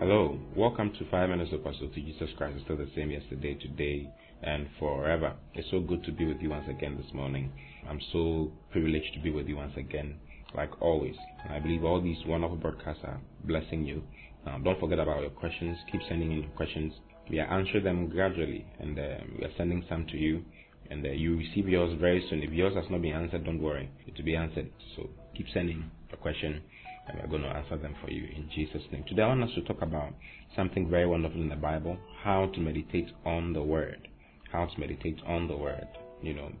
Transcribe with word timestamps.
Hello, 0.00 0.38
welcome 0.54 0.92
to 0.96 1.10
5 1.10 1.28
Minutes 1.28 1.52
of 1.52 1.58
Apostle 1.58 1.88
to 1.88 2.00
Jesus 2.00 2.30
Christ 2.36 2.56
is 2.56 2.62
still 2.62 2.76
the 2.76 2.88
same 2.94 3.10
yesterday, 3.10 3.54
today, 3.54 4.08
and 4.44 4.68
forever. 4.78 5.34
It's 5.54 5.68
so 5.72 5.80
good 5.80 6.04
to 6.04 6.12
be 6.12 6.24
with 6.24 6.36
you 6.40 6.50
once 6.50 6.66
again 6.70 6.96
this 6.96 7.12
morning. 7.12 7.50
I'm 7.90 7.98
so 8.12 8.52
privileged 8.70 9.12
to 9.14 9.20
be 9.20 9.32
with 9.32 9.48
you 9.48 9.56
once 9.56 9.72
again, 9.76 10.20
like 10.54 10.70
always. 10.80 11.16
And 11.42 11.52
I 11.52 11.58
believe 11.58 11.82
all 11.82 12.00
these 12.00 12.18
wonderful 12.26 12.58
broadcasts 12.58 13.02
are 13.02 13.20
blessing 13.42 13.84
you. 13.84 14.04
Now, 14.46 14.58
don't 14.58 14.78
forget 14.78 15.00
about 15.00 15.20
your 15.20 15.30
questions. 15.30 15.76
Keep 15.90 16.02
sending 16.08 16.30
in 16.30 16.42
your 16.42 16.50
questions. 16.50 16.92
We 17.28 17.40
are 17.40 17.52
answering 17.52 17.82
them 17.82 18.08
gradually, 18.08 18.66
and 18.78 18.96
uh, 18.96 19.02
we 19.36 19.46
are 19.46 19.52
sending 19.56 19.84
some 19.88 20.06
to 20.12 20.16
you. 20.16 20.44
And 20.92 21.04
uh, 21.04 21.10
you 21.10 21.36
receive 21.38 21.68
yours 21.68 21.98
very 22.00 22.24
soon. 22.30 22.44
If 22.44 22.52
yours 22.52 22.74
has 22.76 22.84
not 22.88 23.02
been 23.02 23.16
answered, 23.16 23.44
don't 23.44 23.60
worry. 23.60 23.90
It 24.06 24.16
will 24.16 24.24
be 24.24 24.36
answered. 24.36 24.70
So 24.94 25.10
keep 25.36 25.46
sending 25.52 25.90
a 26.12 26.16
question 26.16 26.62
and 27.08 27.20
we're 27.20 27.28
going 27.28 27.42
to 27.42 27.48
answer 27.48 27.76
them 27.76 27.94
for 28.04 28.10
you 28.10 28.24
in 28.24 28.48
Jesus' 28.54 28.82
name. 28.92 29.04
Today, 29.08 29.22
I 29.22 29.28
want 29.28 29.44
us 29.44 29.50
to 29.54 29.62
talk 29.62 29.82
about 29.82 30.12
something 30.54 30.90
very 30.90 31.06
wonderful 31.06 31.40
in 31.40 31.48
the 31.48 31.56
Bible 31.56 31.98
how 32.22 32.46
to 32.54 32.60
meditate 32.60 33.08
on 33.24 33.52
the 33.52 33.62
Word. 33.62 34.08
How 34.52 34.66
to 34.66 34.80
meditate 34.80 35.18
on 35.26 35.48
the 35.48 35.56
Word. 35.56 35.86
You 36.22 36.34
know, 36.34 36.52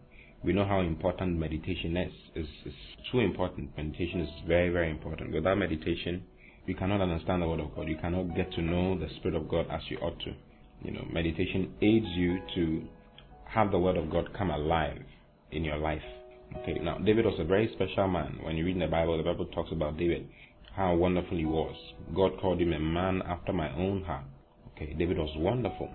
we 0.44 0.52
know 0.52 0.64
how 0.64 0.80
important 0.80 1.38
meditation 1.38 1.96
is. 1.96 2.12
It's, 2.34 2.48
it's 2.64 2.76
too 3.10 3.20
important. 3.20 3.76
Meditation 3.76 4.20
is 4.20 4.28
very, 4.46 4.70
very 4.70 4.90
important. 4.90 5.32
Without 5.32 5.58
meditation, 5.58 6.22
you 6.66 6.74
cannot 6.74 7.00
understand 7.00 7.42
the 7.42 7.48
Word 7.48 7.60
of 7.60 7.74
God. 7.74 7.88
You 7.88 7.96
cannot 7.96 8.36
get 8.36 8.52
to 8.52 8.62
know 8.62 8.98
the 8.98 9.08
Spirit 9.16 9.36
of 9.36 9.48
God 9.48 9.66
as 9.70 9.80
you 9.88 9.98
ought 9.98 10.18
to. 10.20 10.32
You 10.82 10.92
know, 10.92 11.04
meditation 11.12 11.74
aids 11.82 12.06
you 12.14 12.38
to 12.54 12.84
have 13.46 13.70
the 13.70 13.78
Word 13.78 13.96
of 13.96 14.10
God 14.10 14.30
come 14.36 14.50
alive 14.50 15.02
in 15.50 15.64
your 15.64 15.78
life. 15.78 16.02
Okay, 16.56 16.78
now 16.80 16.98
David 16.98 17.26
was 17.26 17.38
a 17.38 17.44
very 17.44 17.70
special 17.74 18.08
man. 18.08 18.38
When 18.42 18.56
you 18.56 18.64
read 18.64 18.76
in 18.76 18.80
the 18.80 18.86
Bible, 18.86 19.16
the 19.16 19.22
Bible 19.22 19.46
talks 19.46 19.70
about 19.72 19.98
David, 19.98 20.28
how 20.74 20.94
wonderful 20.94 21.36
he 21.36 21.44
was. 21.44 21.74
God 22.14 22.32
called 22.40 22.60
him 22.60 22.72
a 22.72 22.78
man 22.78 23.22
after 23.26 23.52
my 23.52 23.70
own 23.76 24.02
heart. 24.04 24.24
Okay, 24.74 24.94
David 24.94 25.18
was 25.18 25.30
wonderful. 25.36 25.90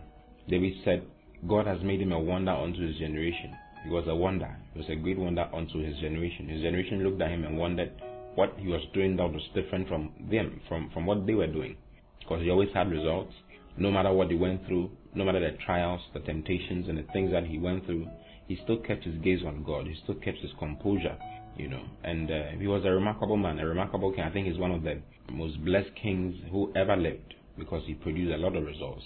David 0.49 0.73
said, 0.83 1.03
God 1.47 1.67
has 1.67 1.81
made 1.83 2.01
him 2.01 2.11
a 2.11 2.19
wonder 2.19 2.51
unto 2.51 2.85
his 2.85 2.97
generation. 2.97 3.55
He 3.83 3.89
was 3.89 4.05
a 4.07 4.15
wonder. 4.15 4.55
He 4.73 4.79
was 4.79 4.89
a 4.89 4.95
great 4.95 5.17
wonder 5.17 5.49
unto 5.53 5.83
his 5.83 5.97
generation. 5.99 6.47
His 6.47 6.61
generation 6.61 7.03
looked 7.03 7.21
at 7.21 7.31
him 7.31 7.43
and 7.43 7.57
wondered 7.57 7.91
what 8.35 8.53
he 8.57 8.67
was 8.67 8.81
doing 8.93 9.15
that 9.17 9.31
was 9.31 9.41
different 9.53 9.87
from 9.87 10.11
them, 10.29 10.61
from, 10.67 10.89
from 10.93 11.05
what 11.05 11.25
they 11.25 11.33
were 11.33 11.47
doing. 11.47 11.75
Because 12.19 12.41
he 12.41 12.49
always 12.49 12.69
had 12.73 12.91
results. 12.91 13.33
No 13.77 13.91
matter 13.91 14.13
what 14.13 14.29
he 14.29 14.35
went 14.35 14.65
through, 14.67 14.91
no 15.15 15.25
matter 15.25 15.39
the 15.39 15.57
trials, 15.65 16.01
the 16.13 16.19
temptations, 16.21 16.87
and 16.87 16.97
the 16.97 17.05
things 17.11 17.31
that 17.31 17.45
he 17.45 17.57
went 17.57 17.85
through, 17.85 18.07
he 18.47 18.59
still 18.63 18.77
kept 18.77 19.03
his 19.03 19.15
gaze 19.23 19.41
on 19.45 19.63
God. 19.63 19.87
He 19.87 19.95
still 20.03 20.15
kept 20.15 20.39
his 20.39 20.51
composure, 20.59 21.17
you 21.57 21.67
know. 21.67 21.83
And 22.03 22.29
uh, 22.29 22.43
he 22.59 22.67
was 22.67 22.83
a 22.85 22.89
remarkable 22.91 23.37
man, 23.37 23.59
a 23.59 23.65
remarkable 23.65 24.11
king. 24.11 24.23
I 24.23 24.31
think 24.31 24.47
he's 24.47 24.57
one 24.57 24.71
of 24.71 24.83
the 24.83 25.01
most 25.31 25.63
blessed 25.63 25.91
kings 26.01 26.35
who 26.51 26.71
ever 26.75 26.95
lived 26.95 27.33
because 27.57 27.83
he 27.85 27.93
produced 27.93 28.33
a 28.33 28.37
lot 28.37 28.55
of 28.55 28.65
results. 28.65 29.03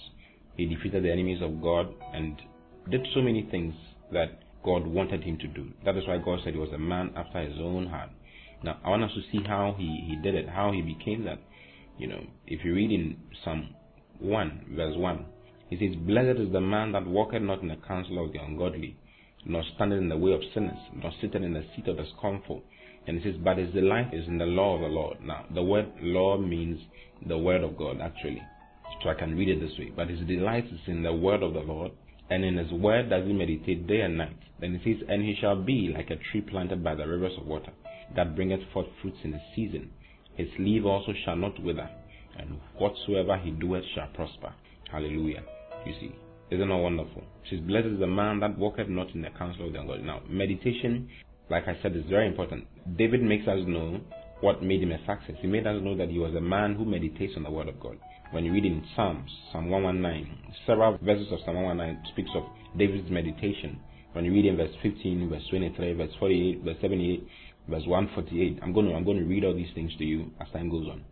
He 0.55 0.66
defeated 0.66 1.03
the 1.03 1.11
enemies 1.11 1.41
of 1.41 1.61
God 1.61 1.94
and 2.13 2.41
did 2.89 3.05
so 3.13 3.21
many 3.21 3.47
things 3.52 3.73
that 4.11 4.39
God 4.63 4.88
wanted 4.88 5.23
him 5.23 5.38
to 5.39 5.47
do. 5.47 5.67
That 5.85 5.97
is 5.97 6.07
why 6.07 6.17
God 6.17 6.39
said 6.44 6.53
he 6.53 6.59
was 6.59 6.73
a 6.73 6.79
man 6.79 7.11
after 7.16 7.41
his 7.41 7.57
own 7.59 7.88
heart. 7.88 8.09
Now, 8.63 8.79
I 8.83 8.89
want 8.89 9.03
us 9.03 9.11
to 9.13 9.22
see 9.31 9.44
how 9.45 9.75
he, 9.77 10.03
he 10.07 10.16
did 10.16 10.33
it, 10.33 10.49
how 10.49 10.72
he 10.72 10.81
became 10.81 11.25
that. 11.25 11.39
You 11.97 12.07
know, 12.07 12.22
if 12.47 12.63
you 12.66 12.73
read 12.73 12.91
in 12.91 13.17
Psalm 13.44 13.69
1, 14.19 14.73
verse 14.75 14.95
1, 14.97 15.25
he 15.69 15.77
says, 15.77 15.95
Blessed 15.95 16.39
is 16.39 16.51
the 16.51 16.61
man 16.61 16.91
that 16.94 17.05
walketh 17.05 17.41
not 17.41 17.61
in 17.61 17.67
the 17.67 17.75
counsel 17.88 18.23
of 18.23 18.33
the 18.33 18.39
ungodly, 18.39 18.97
nor 19.45 19.63
standing 19.75 19.99
in 19.99 20.09
the 20.09 20.17
way 20.17 20.33
of 20.33 20.41
sinners, 20.53 20.77
nor 20.95 21.11
sitting 21.21 21.43
in 21.43 21.53
the 21.53 21.66
seat 21.75 21.88
of 21.88 21.97
the 21.97 22.05
scornful. 22.17 22.63
And 23.05 23.17
it 23.17 23.23
says, 23.23 23.35
But 23.41 23.57
his 23.57 23.73
delight 23.73 24.13
is 24.13 24.27
in 24.27 24.38
the 24.38 24.45
law 24.45 24.75
of 24.75 24.81
the 24.81 24.88
Lord. 24.88 25.17
Now, 25.23 25.45
the 25.53 25.63
word 25.63 25.88
law 26.02 26.38
means 26.38 26.79
the 27.25 27.38
word 27.38 27.63
of 27.63 27.77
God, 27.77 28.02
actually. 28.02 28.41
So 29.02 29.09
I 29.09 29.13
can 29.13 29.38
read 29.38 29.49
it 29.49 29.61
this 29.61 29.77
way. 29.79 29.91
But 29.95 30.09
his 30.09 30.19
delight 30.27 30.66
is 30.66 30.79
in 30.88 31.03
the 31.03 31.13
word 31.13 31.44
of 31.44 31.53
the 31.53 31.59
Lord, 31.59 31.91
and 32.29 32.44
in 32.44 32.57
his 32.57 32.72
word 32.72 33.09
does 33.09 33.25
he 33.25 33.34
meditate 33.34 33.88
day 33.88 34.01
and 34.01 34.17
night. 34.17 34.38
Then 34.59 34.75
it 34.75 34.81
says, 34.84 35.07
And 35.07 35.23
he 35.23 35.35
shall 35.39 35.56
be 35.56 35.94
like 35.95 36.09
a 36.09 36.17
tree 36.31 36.41
planted 36.41 36.83
by 36.83 36.95
the 36.95 37.07
rivers 37.07 37.33
of 37.39 37.47
water, 37.47 37.72
that 38.16 38.35
bringeth 38.35 38.62
forth 38.73 38.88
fruits 39.01 39.19
in 39.23 39.33
its 39.33 39.44
season. 39.56 39.91
His 40.35 40.47
leaf 40.59 40.83
also 40.85 41.13
shall 41.25 41.35
not 41.35 41.62
wither, 41.63 41.89
and 42.38 42.59
whatsoever 42.78 43.38
he 43.38 43.51
doeth 43.51 43.83
shall 43.95 44.07
prosper. 44.13 44.53
Hallelujah. 44.91 45.44
Isn't 46.50 46.69
that 46.69 46.78
wonderful? 46.78 47.24
She's 47.50 47.59
blessed 47.59 47.88
is 47.88 48.00
the 48.00 48.08
man 48.08 48.40
that 48.40 48.58
walketh 48.58 48.88
not 48.88 49.13
in 49.13 49.22
the 49.22 49.30
counsel 49.38 49.68
of 49.68 49.74
the 49.74 49.81
ungodly. 49.81 50.03
Now, 50.03 50.22
meditation, 50.30 51.09
like 51.50 51.68
I 51.68 51.78
said, 51.81 51.94
is 51.94 52.06
very 52.09 52.25
important. 52.25 52.66
David 52.97 53.22
makes 53.22 53.46
us 53.50 53.59
know 53.68 54.00
what 54.40 54.63
made 54.63 54.81
him 54.81 54.94
a 54.94 55.00
success. 55.00 55.36
He 55.41 55.47
made 55.47 55.68
us 55.68 55.81
know 55.84 55.97
that 55.97 56.09
he 56.09 56.19
was 56.19 56.34
a 56.36 56.41
man 56.41 56.75
who 56.75 56.86
meditates 56.86 57.34
on 57.36 57.44
the 57.44 57.52
word 57.52 57.68
of 57.68 57.81
God. 57.81 57.97
When 58.31 58.46
you 58.46 58.53
read 58.53 58.63
in 58.63 58.81
Psalms, 58.96 59.30
Psalm 59.52 59.69
119, 59.69 60.53
several 60.66 60.97
verses 61.02 61.28
of 61.34 61.40
Psalm 61.44 61.56
119 61.56 62.13
speaks 62.13 62.30
of 62.34 62.44
David's 62.78 63.12
meditation. 63.12 63.80
When 64.13 64.24
you 64.24 64.31
read 64.31 64.46
in 64.46 64.56
verse 64.56 64.74
15, 64.81 65.30
verse 65.30 65.44
23, 65.50 65.94
verse 65.94 66.12
48, 66.18 66.63
verse 66.63 66.78
78, 66.80 67.28
verse 67.68 67.84
148, 67.86 68.59
I'm 68.63 68.72
going 68.72 68.88
to 68.88 68.94
I'm 68.94 69.03
going 69.03 69.18
to 69.18 69.25
read 69.25 69.44
all 69.44 69.53
these 69.53 69.74
things 69.75 69.91
to 69.97 70.06
you 70.06 70.31
as 70.40 70.47
time 70.53 70.69
goes 70.69 70.88
on. 70.88 71.03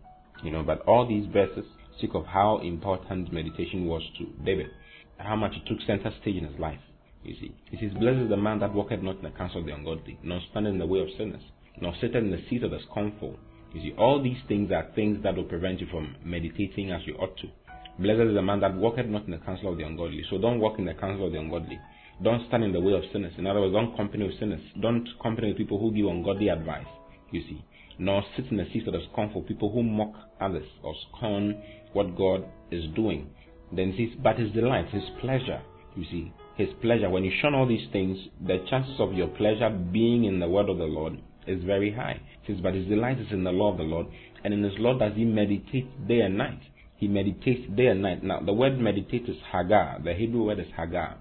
You 0.45 0.51
know, 0.51 0.63
but 0.63 0.79
all 0.81 1.05
these 1.05 1.25
verses 1.33 1.65
speak 1.97 2.11
of 2.15 2.25
how 2.25 2.59
important 2.63 3.33
meditation 3.33 3.85
was 3.85 4.01
to 4.19 4.25
David 4.45 4.67
how 5.17 5.35
much 5.35 5.53
it 5.55 5.67
took 5.67 5.79
center 5.85 6.13
stage 6.21 6.35
in 6.35 6.45
his 6.45 6.59
life. 6.59 6.79
You 7.23 7.35
see, 7.39 7.55
it 7.71 7.79
says, 7.79 7.97
Blessed 7.99 8.23
is 8.23 8.29
the 8.29 8.37
man 8.37 8.59
that 8.59 8.73
walketh 8.73 9.01
not 9.01 9.17
in 9.17 9.23
the 9.23 9.31
counsel 9.31 9.61
of 9.61 9.65
the 9.65 9.73
ungodly, 9.73 10.19
nor 10.23 10.39
standeth 10.51 10.73
in 10.73 10.79
the 10.79 10.85
way 10.85 10.99
of 10.99 11.07
sinners, 11.17 11.41
nor 11.81 11.93
sitteth 11.95 12.23
in 12.23 12.31
the 12.31 12.43
seat 12.49 12.63
of 12.63 12.71
the 12.71 12.79
scornful. 12.89 13.37
You 13.73 13.81
see, 13.81 13.95
all 13.97 14.21
these 14.21 14.37
things 14.47 14.71
are 14.71 14.87
things 14.95 15.23
that 15.23 15.35
will 15.35 15.45
prevent 15.45 15.81
you 15.81 15.87
from 15.87 16.15
meditating 16.23 16.91
as 16.91 17.01
you 17.05 17.15
ought 17.15 17.35
to. 17.37 17.47
Blessed 17.97 18.29
is 18.29 18.35
the 18.35 18.41
man 18.41 18.59
that 18.59 18.75
walketh 18.75 19.07
not 19.07 19.25
in 19.25 19.31
the 19.31 19.37
counsel 19.37 19.71
of 19.71 19.77
the 19.77 19.83
ungodly. 19.83 20.23
So 20.29 20.37
don't 20.37 20.59
walk 20.59 20.79
in 20.79 20.85
the 20.85 20.93
counsel 20.93 21.27
of 21.27 21.31
the 21.31 21.39
ungodly. 21.39 21.79
Don't 22.23 22.47
stand 22.47 22.63
in 22.63 22.71
the 22.71 22.79
way 22.79 22.93
of 22.93 23.03
sinners. 23.11 23.33
In 23.37 23.47
other 23.47 23.61
words, 23.61 23.73
don't 23.73 23.95
company 23.97 24.27
with 24.27 24.39
sinners. 24.39 24.61
Don't 24.81 25.07
company 25.21 25.49
with 25.49 25.57
people 25.57 25.79
who 25.79 25.91
give 25.91 26.05
ungodly 26.05 26.49
advice. 26.49 26.85
You 27.31 27.41
see, 27.41 27.65
nor 27.97 28.23
sit 28.35 28.45
in 28.51 28.57
the 28.57 28.67
seat 28.71 28.87
of 28.87 28.93
the 28.93 29.01
scornful, 29.11 29.43
people 29.43 29.71
who 29.71 29.81
mock 29.83 30.13
others 30.39 30.67
or 30.83 30.93
scorn 31.07 31.61
what 31.93 32.15
God 32.17 32.45
is 32.71 32.83
doing. 32.95 33.29
Then 33.71 33.93
says, 33.97 34.17
but 34.21 34.37
his 34.37 34.51
delight, 34.51 34.89
his 34.89 35.03
pleasure, 35.19 35.61
you 35.95 36.05
see, 36.05 36.33
his 36.55 36.69
pleasure. 36.81 37.09
When 37.09 37.23
you 37.23 37.31
shun 37.41 37.53
all 37.53 37.67
these 37.67 37.87
things, 37.91 38.17
the 38.45 38.65
chances 38.69 38.95
of 38.99 39.13
your 39.13 39.27
pleasure 39.27 39.69
being 39.69 40.25
in 40.25 40.39
the 40.39 40.47
word 40.47 40.69
of 40.69 40.77
the 40.77 40.85
Lord 40.85 41.19
is 41.47 41.63
very 41.63 41.93
high. 41.93 42.21
It 42.43 42.47
says, 42.47 42.61
but 42.61 42.73
his 42.73 42.87
delight 42.87 43.19
is 43.19 43.31
in 43.31 43.43
the 43.43 43.51
law 43.51 43.71
of 43.71 43.77
the 43.77 43.83
Lord, 43.83 44.07
and 44.43 44.53
in 44.53 44.63
his 44.63 44.77
law 44.77 44.97
does 44.97 45.13
he 45.15 45.25
meditate 45.25 46.07
day 46.07 46.21
and 46.21 46.37
night. 46.37 46.59
He 46.97 47.07
meditates 47.07 47.69
day 47.75 47.87
and 47.87 48.01
night. 48.01 48.23
Now, 48.23 48.39
the 48.39 48.53
word 48.53 48.79
meditate 48.79 49.27
is 49.27 49.35
hagah. 49.53 50.03
The 50.03 50.13
Hebrew 50.13 50.43
word 50.43 50.59
is 50.59 50.67
hagah, 50.77 51.15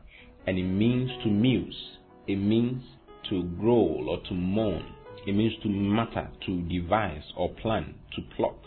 and 0.47 0.59
it 0.59 0.65
means 0.65 1.11
to 1.25 1.31
muse. 1.31 1.99
It 2.27 2.37
means 2.37 2.83
to 3.31 3.43
growl 3.43 4.07
or 4.09 4.21
to 4.29 4.35
moan. 4.35 4.85
It 5.27 5.35
means 5.35 5.55
to 5.63 5.69
mutter, 5.69 6.29
to 6.47 6.63
devise 6.63 7.23
or 7.37 7.49
plan, 7.55 7.95
to 8.15 8.23
plot, 8.37 8.59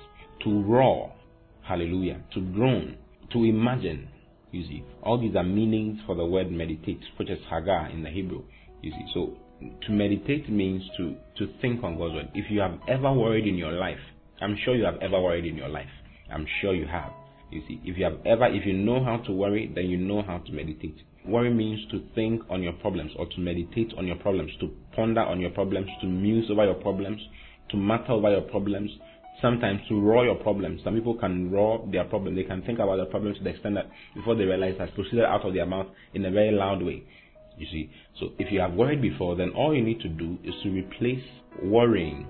to 0.43 0.61
roar. 0.63 1.13
Hallelujah. 1.61 2.21
To 2.33 2.41
groan 2.41 2.97
to 3.33 3.43
imagine. 3.43 4.09
You 4.51 4.63
see, 4.63 4.83
all 5.03 5.19
these 5.19 5.35
are 5.35 5.43
meanings 5.43 5.99
for 6.05 6.15
the 6.15 6.25
word 6.25 6.51
meditate, 6.51 7.01
which 7.17 7.29
is 7.29 7.39
hagah 7.51 7.93
in 7.93 8.03
the 8.03 8.09
Hebrew. 8.09 8.43
You 8.81 8.91
see, 8.91 9.05
so 9.13 9.37
to 9.85 9.91
meditate 9.91 10.49
means 10.49 10.83
to 10.97 11.15
to 11.37 11.51
think 11.61 11.83
on 11.83 11.97
God's 11.97 12.13
word. 12.13 12.29
If 12.33 12.49
you 12.49 12.59
have 12.61 12.79
ever 12.87 13.11
worried 13.11 13.47
in 13.47 13.55
your 13.55 13.71
life, 13.73 13.99
I'm 14.41 14.57
sure 14.63 14.75
you 14.75 14.85
have 14.85 15.01
ever 15.01 15.19
worried 15.19 15.45
in 15.45 15.55
your 15.57 15.69
life. 15.69 15.89
I'm 16.31 16.45
sure 16.61 16.73
you 16.73 16.87
have. 16.87 17.11
You 17.51 17.61
see, 17.67 17.79
if 17.83 17.97
you 17.97 18.03
have 18.03 18.19
ever, 18.25 18.47
if 18.47 18.65
you 18.65 18.73
know 18.73 19.03
how 19.03 19.17
to 19.17 19.31
worry, 19.31 19.71
then 19.73 19.85
you 19.85 19.97
know 19.97 20.21
how 20.21 20.39
to 20.39 20.51
meditate. 20.51 20.97
Worry 21.25 21.53
means 21.53 21.79
to 21.91 22.03
think 22.13 22.41
on 22.49 22.61
your 22.61 22.73
problems 22.73 23.11
or 23.17 23.25
to 23.25 23.39
meditate 23.39 23.93
on 23.97 24.05
your 24.05 24.17
problems, 24.17 24.51
to 24.59 24.69
ponder 24.95 25.21
on 25.21 25.39
your 25.39 25.51
problems, 25.51 25.87
to 26.01 26.07
muse 26.07 26.49
over 26.51 26.65
your 26.65 26.75
problems, 26.75 27.21
to 27.69 27.77
matter 27.77 28.11
over 28.11 28.31
your 28.31 28.41
problems, 28.41 28.91
sometimes 29.41 29.81
to 29.89 29.99
raw 29.99 30.23
your 30.23 30.35
problems. 30.35 30.81
Some 30.83 30.95
people 30.95 31.15
can 31.15 31.51
raw 31.51 31.77
their 31.91 32.05
problem. 32.05 32.35
They 32.35 32.43
can 32.43 32.61
think 32.63 32.79
about 32.79 32.97
their 32.97 33.05
problem 33.05 33.33
to 33.35 33.43
the 33.43 33.49
extent 33.49 33.75
that 33.75 33.89
before 34.15 34.35
they 34.35 34.43
realize 34.43 34.75
has 34.79 34.89
proceeded 34.95 35.25
out 35.25 35.45
of 35.45 35.53
their 35.53 35.65
mouth 35.65 35.87
in 36.13 36.25
a 36.25 36.31
very 36.31 36.51
loud 36.51 36.81
way. 36.81 37.03
You 37.57 37.65
see, 37.71 37.89
so 38.19 38.29
if 38.37 38.51
you 38.51 38.59
have 38.59 38.73
worried 38.73 39.01
before, 39.01 39.35
then 39.35 39.49
all 39.51 39.75
you 39.75 39.81
need 39.81 39.99
to 40.01 40.09
do 40.09 40.37
is 40.43 40.53
to 40.63 40.69
replace 40.69 41.23
worrying, 41.63 42.27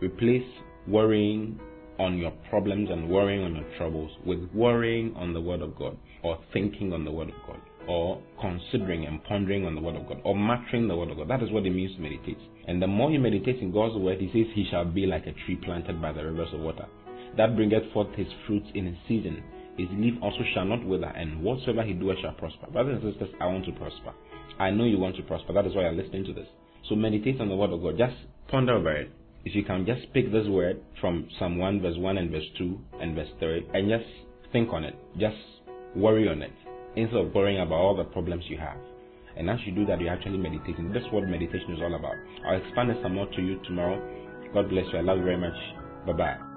replace 0.00 0.46
worrying 0.88 1.60
on 1.98 2.18
your 2.18 2.32
problems 2.50 2.90
and 2.90 3.08
worrying 3.08 3.42
on 3.42 3.54
your 3.54 3.66
troubles 3.76 4.10
with 4.24 4.38
worrying 4.54 5.14
on 5.16 5.32
the 5.32 5.40
Word 5.40 5.62
of 5.62 5.76
God 5.76 5.96
or 6.22 6.38
thinking 6.52 6.92
on 6.92 7.04
the 7.04 7.10
Word 7.10 7.28
of 7.28 7.34
God 7.46 7.60
or 7.88 8.20
considering 8.40 9.06
and 9.06 9.22
pondering 9.24 9.64
on 9.64 9.74
the 9.74 9.80
Word 9.80 9.96
of 9.96 10.08
God 10.08 10.20
or 10.24 10.36
mattering 10.36 10.88
the 10.88 10.96
Word 10.96 11.10
of 11.10 11.16
God. 11.16 11.28
That 11.28 11.42
is 11.42 11.50
what 11.50 11.66
it 11.66 11.70
means 11.70 11.94
to 11.96 12.02
meditate. 12.02 12.38
And 12.66 12.82
the 12.82 12.86
more 12.86 13.10
you 13.10 13.20
meditate 13.20 13.60
in 13.60 13.72
God's 13.72 13.96
Word, 13.96 14.20
He 14.20 14.26
says, 14.28 14.52
He 14.54 14.66
shall 14.70 14.84
be 14.84 15.06
like 15.06 15.26
a 15.26 15.32
tree 15.44 15.56
planted 15.56 16.00
by 16.00 16.12
the 16.12 16.24
rivers 16.24 16.48
of 16.52 16.60
water, 16.60 16.86
that 17.36 17.56
bringeth 17.56 17.92
forth 17.92 18.14
his 18.14 18.26
fruits 18.46 18.68
in 18.74 18.86
his 18.86 18.96
season. 19.06 19.42
His 19.76 19.88
leaf 19.92 20.14
also 20.22 20.40
shall 20.54 20.64
not 20.64 20.84
wither, 20.84 21.06
and 21.06 21.42
whatsoever 21.42 21.82
he 21.82 21.92
doeth 21.92 22.18
shall 22.22 22.32
prosper. 22.32 22.66
Brothers 22.72 23.02
and 23.02 23.12
sisters, 23.12 23.34
I 23.40 23.46
want 23.46 23.66
to 23.66 23.72
prosper. 23.72 24.14
I 24.58 24.70
know 24.70 24.84
you 24.84 24.98
want 24.98 25.16
to 25.16 25.22
prosper. 25.22 25.52
That 25.52 25.66
is 25.66 25.74
why 25.74 25.82
you're 25.82 25.92
listening 25.92 26.24
to 26.24 26.32
this. 26.32 26.48
So 26.88 26.94
meditate 26.94 27.40
on 27.40 27.48
the 27.48 27.56
Word 27.56 27.72
of 27.72 27.82
God. 27.82 27.98
Just 27.98 28.16
ponder 28.48 28.74
over 28.74 28.96
it. 28.96 29.10
If 29.44 29.54
you 29.54 29.64
can 29.64 29.86
just 29.86 30.12
pick 30.12 30.32
this 30.32 30.48
word 30.48 30.80
from 31.00 31.28
Psalm 31.38 31.58
1, 31.58 31.80
verse 31.80 31.96
1 31.96 32.18
and 32.18 32.30
verse 32.30 32.46
2 32.58 32.78
and 33.00 33.14
verse 33.14 33.28
3, 33.38 33.68
and 33.74 33.88
just 33.88 34.04
think 34.50 34.72
on 34.72 34.82
it. 34.82 34.96
Just 35.18 35.36
worry 35.94 36.28
on 36.28 36.42
it 36.42 36.50
instead 36.96 37.18
of 37.20 37.34
worrying 37.34 37.60
about 37.60 37.76
all 37.76 37.96
the 37.96 38.04
problems 38.04 38.44
you 38.48 38.58
have. 38.58 38.78
And 39.36 39.50
as 39.50 39.58
you 39.66 39.72
do 39.72 39.84
that, 39.86 40.00
you're 40.00 40.12
actually 40.12 40.38
meditating. 40.38 40.92
That's 40.92 41.04
what 41.12 41.28
meditation 41.28 41.74
is 41.74 41.80
all 41.82 41.94
about. 41.94 42.14
I'll 42.46 42.56
expand 42.62 42.90
this 42.90 42.96
some 43.02 43.14
more 43.14 43.26
to 43.26 43.42
you 43.42 43.60
tomorrow. 43.64 44.00
God 44.54 44.70
bless 44.70 44.86
you. 44.92 44.98
I 44.98 45.02
love 45.02 45.18
you 45.18 45.24
very 45.24 45.36
much. 45.36 45.56
Bye 46.06 46.12
bye. 46.14 46.55